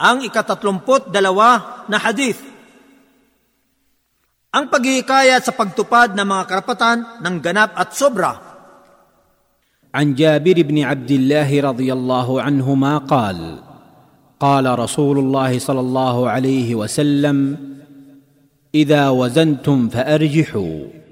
[0.00, 2.40] Ang ikatatlumput dalawa na hadith.
[4.50, 8.50] Ang paghihikayat sa pagtupad ng mga karapatan ng ganap at sobra.
[9.90, 13.38] عن جابر بن عبد الله رضي الله عنهما قال
[14.40, 17.36] قال رسول الله صلى الله عليه وسلم
[18.74, 21.02] اذا وزنتم فارجحوا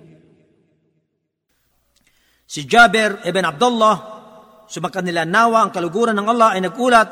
[2.48, 3.96] Si Jabir ibn Abdullah,
[4.72, 7.08] sumakanila nawa ang kaluguran ng Allah ay nagulat,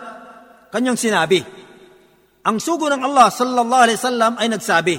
[0.72, 1.44] kanyang sinabi,
[2.41, 4.97] ang sugo ng Allah sallallahu alaihi wasallam ay nagsabi,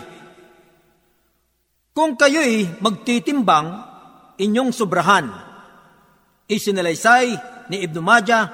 [1.93, 3.93] Kung kayo'y magtitimbang,
[4.39, 5.29] inyong sobrahan.
[6.49, 7.27] Isinalaysay
[7.69, 8.45] ni Ibn Majah,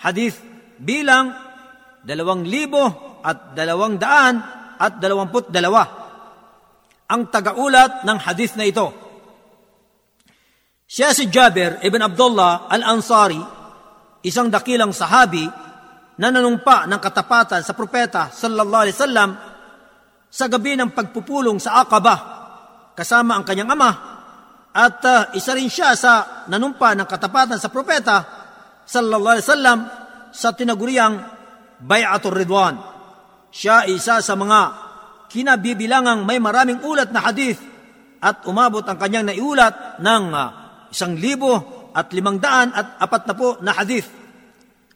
[0.00, 0.40] hadith
[0.80, 1.34] bilang
[2.04, 2.84] dalawang libo
[3.20, 4.40] at dalawang daan
[4.80, 5.84] at dalawamput dalawa.
[7.10, 8.88] Ang tagaulat ng hadith na ito.
[10.90, 13.38] Siya si Jabir ibn Abdullah al-Ansari,
[14.26, 15.46] isang dakilang sahabi
[16.20, 19.30] na nanumpa ng katapatan sa propeta sallallahu alaihi wasallam
[20.28, 22.16] sa gabi ng pagpupulong sa Aqaba
[22.92, 23.90] kasama ang kanyang ama
[24.70, 28.16] at uh, isa rin siya sa nanumpa ng katapatan sa propeta
[28.84, 29.78] sallallahu alaihi wasallam
[30.30, 31.14] sa tinaguriang
[31.80, 32.76] Bay'atul Ridwan.
[33.50, 34.60] Siya isa sa mga
[35.32, 37.58] kinabibilangang may maraming ulat na hadith
[38.20, 40.48] at umabot ang kanyang naiulat ng uh,
[40.92, 44.19] isang libo at limang daan at apat na po na hadith.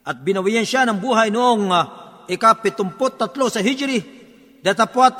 [0.05, 1.85] At binawiyan siya ng buhay noong uh,
[2.29, 3.97] ikapitumput tatlo sa Hijri,
[4.61, 5.15] datapwat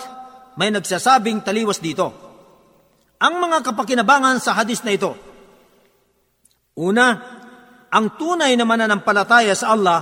[0.61, 2.13] may nagsasabing taliwas dito.
[3.17, 5.17] Ang mga kapakinabangan sa hadis na ito.
[6.77, 7.07] Una,
[7.89, 9.99] ang tunay na mananampalataya sa Allah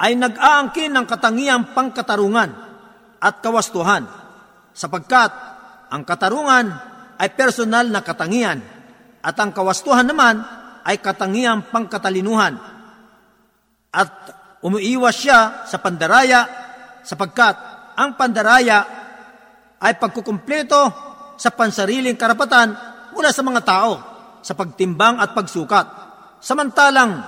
[0.00, 2.50] ay nag-aangkin ng katangiang pangkatarungan
[3.18, 4.06] at kawastuhan
[4.72, 5.32] sapagkat
[5.90, 6.66] ang katarungan
[7.18, 8.62] ay personal na katangian
[9.20, 10.40] at ang kawastuhan naman
[10.86, 12.56] ay katangiang pangkatalinuhan
[13.92, 14.10] at
[14.64, 16.40] umiiwas siya sa pandaraya
[17.06, 17.56] sapagkat
[17.96, 18.78] ang pandaraya
[19.78, 20.82] ay pagkukumpleto
[21.38, 22.74] sa pansariling karapatan
[23.14, 23.92] mula sa mga tao
[24.42, 25.86] sa pagtimbang at pagsukat.
[26.38, 27.18] Samantalang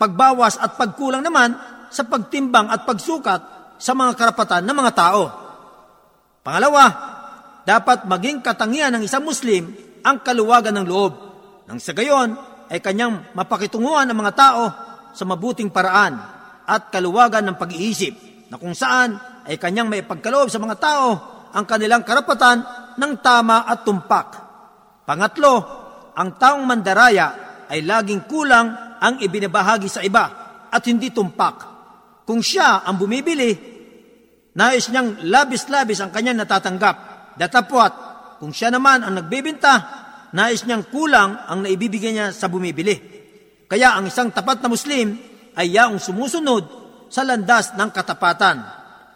[0.00, 1.56] pagbawas at pagkulang naman
[1.92, 3.40] sa pagtimbang at pagsukat
[3.76, 5.22] sa mga karapatan ng mga tao.
[6.40, 6.84] Pangalawa,
[7.66, 9.68] dapat maging katangian ng isang Muslim
[10.00, 11.12] ang kaluwagan ng loob.
[11.66, 12.38] Nang sa gayon
[12.70, 14.62] ay kanyang mapakitunguhan ng mga tao
[15.16, 16.20] sa mabuting paraan
[16.68, 18.12] at kaluwagan ng pag-iisip
[18.52, 19.16] na kung saan
[19.48, 21.08] ay kanyang may pagkaloob sa mga tao
[21.56, 22.60] ang kanilang karapatan
[23.00, 24.28] ng tama at tumpak.
[25.08, 25.54] Pangatlo,
[26.12, 27.26] ang taong mandaraya
[27.72, 30.24] ay laging kulang ang ibinabahagi sa iba
[30.68, 31.56] at hindi tumpak.
[32.28, 33.54] Kung siya ang bumibili,
[34.52, 36.96] nais niyang labis-labis ang kanyang natatanggap.
[37.38, 37.92] Datapwat,
[38.42, 39.74] kung siya naman ang nagbibinta,
[40.34, 43.15] nais niyang kulang ang naibibigay niya sa bumibili.
[43.66, 45.18] Kaya ang isang tapat na Muslim
[45.58, 46.64] ay yaong sumusunod
[47.10, 48.62] sa landas ng katapatan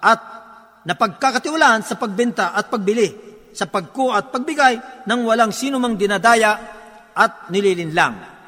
[0.02, 0.20] at
[0.86, 6.58] napagkakatiwalaan sa pagbenta at pagbili sa pagku at pagbigay ng walang sinumang dinadaya
[7.14, 8.39] at nililinlang.